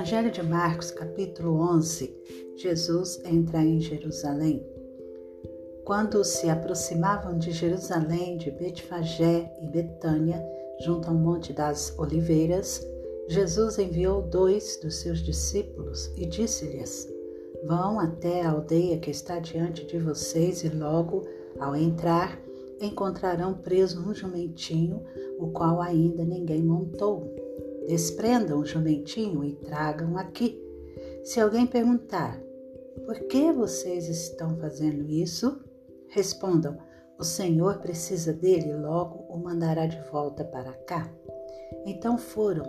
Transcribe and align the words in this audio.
Evangelho 0.00 0.30
de 0.30 0.42
Marcos, 0.42 0.90
capítulo 0.90 1.60
11, 1.60 2.10
Jesus 2.56 3.20
entra 3.22 3.58
em 3.58 3.78
Jerusalém. 3.80 4.66
Quando 5.84 6.24
se 6.24 6.48
aproximavam 6.48 7.36
de 7.36 7.50
Jerusalém, 7.50 8.38
de 8.38 8.50
Betfagé 8.50 9.52
e 9.60 9.66
Betânia, 9.66 10.42
junto 10.86 11.06
ao 11.06 11.14
Monte 11.14 11.52
das 11.52 11.94
Oliveiras, 11.98 12.82
Jesus 13.28 13.78
enviou 13.78 14.22
dois 14.22 14.80
dos 14.82 15.02
seus 15.02 15.18
discípulos 15.18 16.10
e 16.16 16.24
disse-lhes: 16.24 17.06
Vão 17.66 18.00
até 18.00 18.40
a 18.40 18.52
aldeia 18.52 18.98
que 18.98 19.10
está 19.10 19.38
diante 19.38 19.84
de 19.84 19.98
vocês 19.98 20.64
e 20.64 20.70
logo, 20.70 21.28
ao 21.58 21.76
entrar, 21.76 22.40
encontrarão 22.80 23.52
preso 23.52 24.00
um 24.00 24.14
jumentinho, 24.14 25.04
o 25.38 25.48
qual 25.48 25.78
ainda 25.78 26.24
ninguém 26.24 26.62
montou. 26.62 27.49
Desprendam 27.86 28.60
o 28.60 28.66
jumentinho 28.66 29.44
e 29.44 29.54
tragam 29.56 30.16
aqui. 30.16 30.60
Se 31.24 31.40
alguém 31.40 31.66
perguntar, 31.66 32.40
por 33.04 33.18
que 33.26 33.52
vocês 33.52 34.08
estão 34.08 34.56
fazendo 34.56 35.08
isso? 35.08 35.60
Respondam, 36.08 36.78
o 37.18 37.24
Senhor 37.24 37.78
precisa 37.78 38.32
dele, 38.32 38.74
logo 38.74 39.26
o 39.28 39.38
mandará 39.38 39.86
de 39.86 40.00
volta 40.10 40.44
para 40.44 40.72
cá. 40.72 41.12
Então 41.84 42.16
foram 42.16 42.64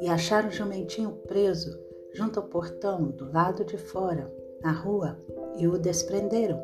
e 0.00 0.08
acharam 0.08 0.48
o 0.48 0.52
jumentinho 0.52 1.12
preso 1.26 1.78
junto 2.14 2.40
ao 2.40 2.46
portão 2.46 3.10
do 3.10 3.30
lado 3.30 3.64
de 3.64 3.76
fora, 3.76 4.32
na 4.62 4.72
rua, 4.72 5.18
e 5.58 5.66
o 5.66 5.78
desprenderam. 5.78 6.62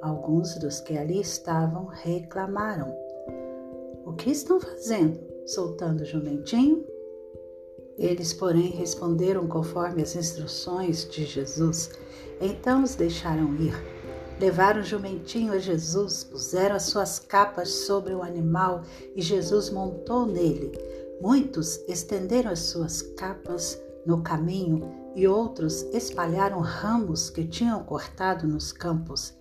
Alguns 0.00 0.54
dos 0.58 0.80
que 0.80 0.96
ali 0.96 1.20
estavam 1.20 1.86
reclamaram: 1.86 2.94
O 4.06 4.14
que 4.14 4.30
estão 4.30 4.58
fazendo? 4.58 5.20
Soltando 5.46 6.02
o 6.02 6.06
jumentinho? 6.06 6.84
Eles, 8.00 8.32
porém, 8.32 8.70
responderam 8.70 9.46
conforme 9.46 10.00
as 10.00 10.16
instruções 10.16 11.06
de 11.06 11.26
Jesus. 11.26 11.90
Então 12.40 12.82
os 12.82 12.94
deixaram 12.94 13.54
ir. 13.56 13.74
Levaram 14.40 14.80
o 14.80 14.84
jumentinho 14.84 15.52
a 15.52 15.58
Jesus, 15.58 16.24
puseram 16.24 16.76
as 16.76 16.84
suas 16.84 17.18
capas 17.18 17.68
sobre 17.68 18.14
o 18.14 18.22
animal 18.22 18.84
e 19.14 19.20
Jesus 19.20 19.68
montou 19.68 20.24
nele. 20.24 20.72
Muitos 21.20 21.76
estenderam 21.86 22.50
as 22.50 22.60
suas 22.60 23.02
capas 23.02 23.78
no 24.06 24.22
caminho 24.22 24.90
e 25.14 25.28
outros 25.28 25.82
espalharam 25.92 26.60
ramos 26.60 27.28
que 27.28 27.44
tinham 27.46 27.84
cortado 27.84 28.48
nos 28.48 28.72
campos. 28.72 29.34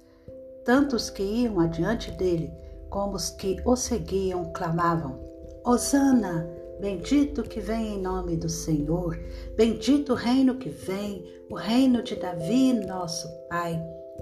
Tanto 0.66 0.98
os 0.98 1.10
que 1.10 1.24
iam 1.24 1.62
adiante 1.62 2.12
dele 2.12 2.52
como 2.90 3.16
os 3.16 3.30
que 3.30 3.56
o 3.64 3.78
seguiam 3.78 4.52
clamavam: 4.52 5.18
Hosana! 5.64 6.59
Bendito 6.80 7.44
que 7.44 7.60
vem 7.60 7.96
em 7.96 8.02
nome 8.02 8.38
do 8.38 8.48
Senhor, 8.48 9.20
bendito 9.56 10.14
o 10.14 10.16
reino 10.16 10.56
que 10.56 10.70
vem, 10.70 11.26
o 11.50 11.56
reino 11.56 12.02
de 12.02 12.16
Davi, 12.16 12.74
nosso 12.74 13.28
Pai. 13.50 13.78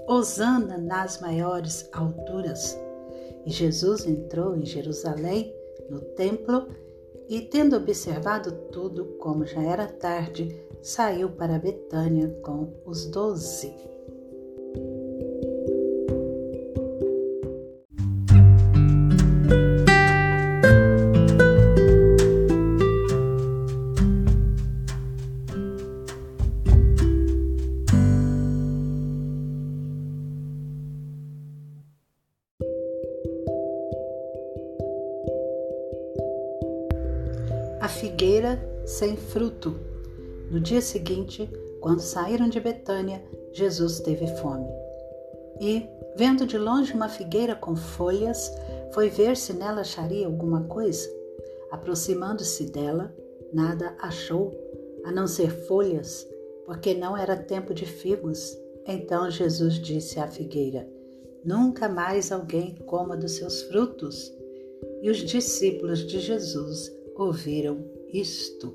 Hosana 0.08 0.78
nas 0.78 1.20
maiores 1.20 1.88
alturas. 1.92 2.76
E 3.44 3.50
Jesus 3.50 4.06
entrou 4.06 4.56
em 4.56 4.64
Jerusalém, 4.64 5.54
no 5.88 6.00
templo, 6.00 6.68
e, 7.28 7.42
tendo 7.42 7.76
observado 7.76 8.50
tudo, 8.72 9.04
como 9.18 9.46
já 9.46 9.62
era 9.62 9.86
tarde, 9.86 10.60
saiu 10.82 11.28
para 11.30 11.58
Betânia 11.58 12.28
com 12.42 12.72
os 12.86 13.06
doze. 13.06 13.72
A 37.88 37.90
figueira 37.90 38.62
sem 38.84 39.16
fruto. 39.16 39.74
No 40.50 40.60
dia 40.60 40.82
seguinte, 40.82 41.48
quando 41.80 42.00
saíram 42.00 42.46
de 42.46 42.60
Betânia, 42.60 43.24
Jesus 43.50 43.98
teve 44.00 44.26
fome. 44.42 44.68
E, 45.58 45.88
vendo 46.14 46.44
de 46.44 46.58
longe 46.58 46.92
uma 46.92 47.08
figueira 47.08 47.54
com 47.54 47.74
folhas, 47.74 48.52
foi 48.92 49.08
ver 49.08 49.38
se 49.38 49.54
nela 49.54 49.80
acharia 49.80 50.26
alguma 50.26 50.64
coisa. 50.64 51.08
Aproximando-se 51.70 52.66
dela, 52.66 53.10
nada 53.54 53.96
achou, 53.98 54.52
a 55.06 55.10
não 55.10 55.26
ser 55.26 55.48
folhas, 55.66 56.28
porque 56.66 56.92
não 56.92 57.16
era 57.16 57.38
tempo 57.38 57.72
de 57.72 57.86
figos. 57.86 58.54
Então 58.86 59.30
Jesus 59.30 59.76
disse 59.76 60.20
à 60.20 60.28
figueira: 60.28 60.86
Nunca 61.42 61.88
mais 61.88 62.30
alguém 62.30 62.74
coma 62.84 63.16
dos 63.16 63.32
seus 63.32 63.62
frutos. 63.62 64.30
E 65.00 65.08
os 65.08 65.16
discípulos 65.16 66.00
de 66.06 66.20
Jesus 66.20 66.98
ouviram 67.18 67.84
isto. 68.12 68.72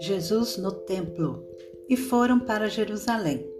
Jesus 0.00 0.58
no 0.58 0.70
templo 0.70 1.46
e 1.88 1.96
foram 1.96 2.38
para 2.38 2.68
Jerusalém. 2.68 3.53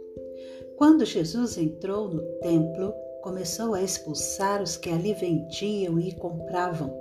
Quando 0.76 1.04
Jesus 1.04 1.56
entrou 1.56 2.08
no 2.08 2.20
templo, 2.40 2.92
começou 3.22 3.74
a 3.74 3.82
expulsar 3.82 4.60
os 4.60 4.76
que 4.76 4.90
ali 4.90 5.14
vendiam 5.14 6.00
e 6.00 6.12
compravam. 6.12 6.92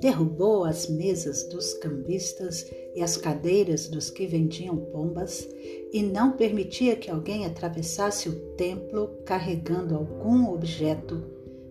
Derrubou 0.00 0.64
as 0.64 0.88
mesas 0.88 1.44
dos 1.44 1.72
cambistas 1.74 2.66
e 2.96 3.00
as 3.00 3.16
cadeiras 3.16 3.86
dos 3.86 4.10
que 4.10 4.26
vendiam 4.26 4.76
pombas, 4.76 5.48
e 5.92 6.02
não 6.02 6.32
permitia 6.32 6.96
que 6.96 7.08
alguém 7.10 7.46
atravessasse 7.46 8.28
o 8.28 8.34
templo 8.56 9.08
carregando 9.24 9.94
algum 9.94 10.52
objeto. 10.52 11.22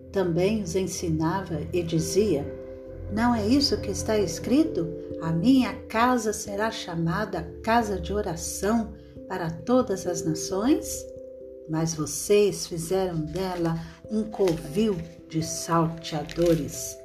Também 0.10 0.64
os 0.64 0.78
ensinava 0.78 1.60
e 1.74 1.84
dizia: 1.84 2.46
Não 3.12 3.36
é 3.36 3.46
isso 3.46 3.82
que 3.82 3.92
está 3.92 4.18
escrito? 4.18 4.88
A 5.22 5.34
minha 5.34 5.74
casa 5.90 6.32
será 6.32 6.72
chamada 6.72 7.44
casa 7.62 8.00
de 8.00 8.14
oração 8.14 8.94
para 9.28 9.52
todas 9.52 10.08
as 10.08 10.24
nações? 10.24 11.11
Mas 11.72 11.94
vocês 11.94 12.68
fizeram 12.68 13.16
dela 13.22 13.80
um 14.10 14.24
covil 14.26 14.98
de 15.30 15.42
salteadores. 15.42 16.98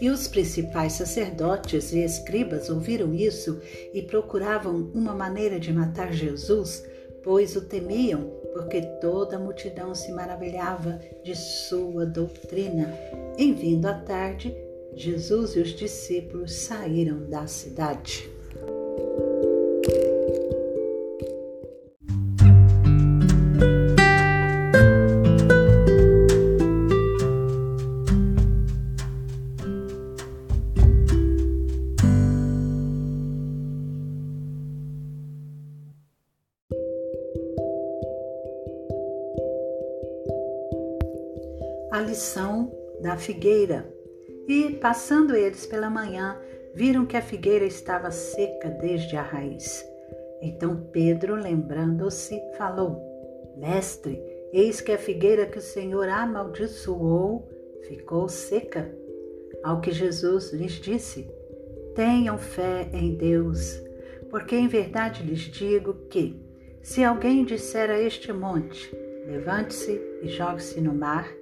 E 0.00 0.08
os 0.10 0.28
principais 0.28 0.92
sacerdotes 0.92 1.92
e 1.92 2.04
escribas 2.04 2.70
ouviram 2.70 3.12
isso 3.12 3.60
e 3.92 4.00
procuravam 4.00 4.92
uma 4.94 5.12
maneira 5.12 5.58
de 5.58 5.72
matar 5.72 6.12
Jesus, 6.12 6.84
pois 7.24 7.56
o 7.56 7.62
temiam, 7.62 8.30
porque 8.52 8.80
toda 9.00 9.36
a 9.36 9.40
multidão 9.40 9.92
se 9.92 10.12
maravilhava 10.12 11.00
de 11.24 11.34
sua 11.34 12.06
doutrina. 12.06 12.94
Em 13.36 13.52
vindo 13.52 13.86
à 13.86 13.94
tarde, 13.94 14.54
Jesus 14.94 15.56
e 15.56 15.60
os 15.60 15.70
discípulos 15.70 16.52
saíram 16.52 17.28
da 17.28 17.48
cidade. 17.48 18.30
A 41.92 42.00
lição 42.00 42.72
da 43.02 43.18
figueira. 43.18 43.86
E, 44.48 44.70
passando 44.80 45.36
eles 45.36 45.66
pela 45.66 45.90
manhã, 45.90 46.40
viram 46.74 47.04
que 47.04 47.18
a 47.18 47.22
figueira 47.22 47.66
estava 47.66 48.10
seca 48.10 48.70
desde 48.70 49.14
a 49.14 49.22
raiz. 49.22 49.84
Então 50.40 50.88
Pedro, 50.90 51.34
lembrando-se, 51.34 52.40
falou: 52.56 52.98
Mestre, 53.58 54.18
eis 54.54 54.80
que 54.80 54.90
a 54.90 54.98
figueira 54.98 55.46
que 55.46 55.58
o 55.58 55.62
Senhor 55.62 56.08
amaldiçoou 56.08 57.46
ficou 57.86 58.26
seca. 58.26 58.90
Ao 59.62 59.82
que 59.82 59.92
Jesus 59.92 60.50
lhes 60.50 60.72
disse: 60.72 61.28
Tenham 61.94 62.38
fé 62.38 62.88
em 62.94 63.14
Deus, 63.14 63.78
porque 64.30 64.56
em 64.56 64.66
verdade 64.66 65.22
lhes 65.22 65.40
digo 65.40 65.94
que, 66.08 66.42
se 66.80 67.04
alguém 67.04 67.44
disser 67.44 67.90
a 67.90 68.00
este 68.00 68.32
monte: 68.32 68.90
Levante-se 69.26 70.00
e 70.22 70.28
jogue-se 70.28 70.80
no 70.80 70.94
mar, 70.94 71.41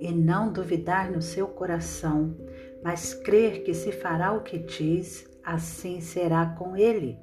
e 0.00 0.10
não 0.10 0.50
duvidar 0.50 1.10
no 1.12 1.20
seu 1.20 1.46
coração, 1.46 2.34
mas 2.82 3.12
crer 3.12 3.62
que 3.62 3.74
se 3.74 3.92
fará 3.92 4.32
o 4.32 4.42
que 4.42 4.58
diz, 4.58 5.28
assim 5.44 6.00
será 6.00 6.46
com 6.58 6.76
ele. 6.76 7.18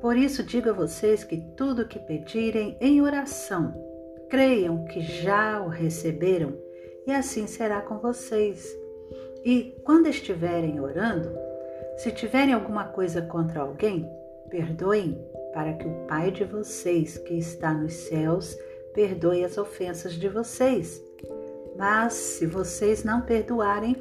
Por 0.00 0.16
isso 0.16 0.42
digo 0.42 0.68
a 0.68 0.74
vocês 0.74 1.24
que 1.24 1.38
tudo 1.56 1.82
o 1.82 1.88
que 1.88 1.98
pedirem 1.98 2.76
em 2.80 3.00
oração, 3.00 3.74
creiam 4.28 4.84
que 4.84 5.00
já 5.00 5.60
o 5.62 5.68
receberam, 5.68 6.54
e 7.06 7.12
assim 7.12 7.46
será 7.46 7.80
com 7.80 7.98
vocês. 7.98 8.76
E 9.44 9.74
quando 9.84 10.08
estiverem 10.08 10.80
orando, 10.80 11.32
se 11.96 12.10
tiverem 12.10 12.52
alguma 12.52 12.84
coisa 12.84 13.22
contra 13.22 13.60
alguém, 13.60 14.06
perdoem, 14.50 15.18
para 15.52 15.72
que 15.72 15.86
o 15.86 16.06
Pai 16.06 16.30
de 16.30 16.44
vocês, 16.44 17.16
que 17.16 17.34
está 17.34 17.72
nos 17.72 17.94
céus, 17.94 18.56
perdoe 18.92 19.44
as 19.44 19.56
ofensas 19.56 20.12
de 20.14 20.28
vocês. 20.28 21.02
Mas 21.76 22.14
se 22.14 22.46
vocês 22.46 23.04
não 23.04 23.20
perdoarem, 23.20 23.96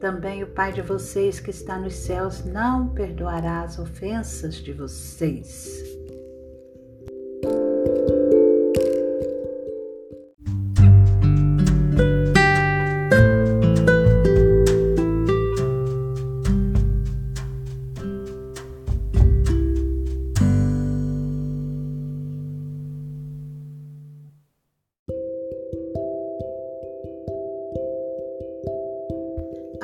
também 0.00 0.42
o 0.42 0.48
Pai 0.48 0.72
de 0.72 0.82
vocês 0.82 1.40
que 1.40 1.50
está 1.50 1.78
nos 1.78 1.94
céus 1.94 2.44
não 2.44 2.88
perdoará 2.88 3.62
as 3.62 3.78
ofensas 3.78 4.56
de 4.56 4.72
vocês. 4.72 5.82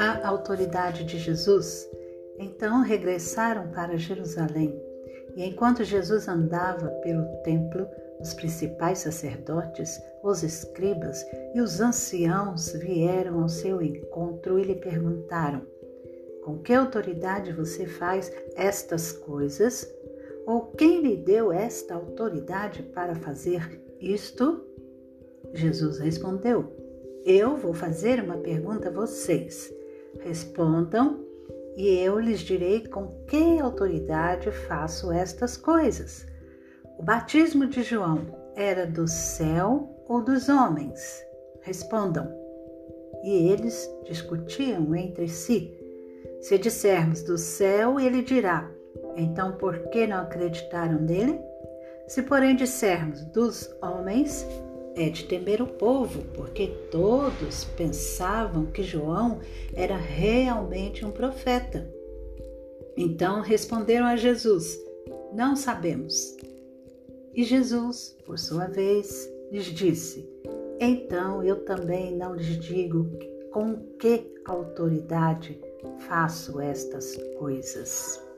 A 0.00 0.26
autoridade 0.26 1.05
de 1.05 1.19
Jesus, 1.19 1.87
então 2.38 2.82
regressaram 2.82 3.70
para 3.70 3.99
Jerusalém. 3.99 4.75
E 5.37 5.44
enquanto 5.44 5.85
Jesus 5.85 6.26
andava 6.26 6.88
pelo 7.02 7.26
templo, 7.43 7.87
os 8.19 8.32
principais 8.32 9.00
sacerdotes, 9.00 10.00
os 10.23 10.43
escribas 10.43 11.23
e 11.55 11.61
os 11.61 11.82
anciãos 11.82 12.73
vieram 12.73 13.43
ao 13.43 13.49
seu 13.50 13.82
encontro 13.82 14.58
e 14.58 14.62
lhe 14.62 14.75
perguntaram: 14.75 15.61
Com 16.44 16.58
que 16.58 16.73
autoridade 16.73 17.52
você 17.52 17.87
faz 17.87 18.32
estas 18.56 19.12
coisas? 19.12 19.87
Ou 20.47 20.62
quem 20.62 21.02
lhe 21.02 21.17
deu 21.17 21.52
esta 21.52 21.94
autoridade 21.94 22.82
para 22.82 23.14
fazer 23.14 23.82
isto? 24.00 24.64
Jesus 25.52 25.99
respondeu: 25.99 26.73
Eu 27.23 27.58
vou 27.58 27.75
fazer 27.75 28.23
uma 28.25 28.38
pergunta 28.38 28.88
a 28.88 28.93
vocês. 28.93 29.79
Respondam, 30.18 31.24
e 31.76 31.88
eu 31.98 32.18
lhes 32.18 32.40
direi 32.40 32.86
com 32.86 33.08
que 33.26 33.58
autoridade 33.58 34.50
faço 34.50 35.12
estas 35.12 35.56
coisas. 35.56 36.26
O 36.98 37.02
batismo 37.02 37.66
de 37.66 37.82
João 37.82 38.26
era 38.54 38.86
do 38.86 39.08
céu 39.08 39.88
ou 40.08 40.22
dos 40.22 40.48
homens? 40.48 41.24
Respondam. 41.62 42.30
E 43.22 43.50
eles 43.50 43.88
discutiam 44.04 44.94
entre 44.94 45.28
si. 45.28 45.76
Se 46.40 46.58
dissermos 46.58 47.22
do 47.22 47.38
céu, 47.38 48.00
ele 48.00 48.22
dirá: 48.22 48.70
Então 49.16 49.52
por 49.52 49.78
que 49.88 50.06
não 50.06 50.22
acreditaram 50.22 51.00
nele? 51.00 51.40
Se, 52.06 52.22
porém, 52.22 52.56
dissermos 52.56 53.24
dos 53.26 53.72
homens, 53.80 54.44
é 55.00 55.08
de 55.08 55.25
temer 55.25 55.62
o 55.62 55.67
povo, 55.67 56.23
porque 56.35 56.67
todos 56.91 57.64
pensavam 57.64 58.67
que 58.67 58.82
João 58.82 59.41
era 59.73 59.97
realmente 59.97 61.06
um 61.06 61.11
profeta. 61.11 61.91
Então 62.94 63.41
responderam 63.41 64.05
a 64.05 64.17
Jesus: 64.17 64.79
Não 65.32 65.56
sabemos. 65.56 66.37
E 67.35 67.43
Jesus, 67.44 68.14
por 68.26 68.38
sua 68.38 68.67
vez, 68.67 69.26
lhes 69.50 69.67
disse: 69.67 70.29
Então 70.79 71.43
eu 71.43 71.64
também 71.64 72.14
não 72.14 72.35
lhes 72.35 72.58
digo 72.58 73.11
com 73.52 73.76
que 73.99 74.35
autoridade 74.44 75.58
faço 76.00 76.61
estas 76.61 77.17
coisas. 77.38 78.29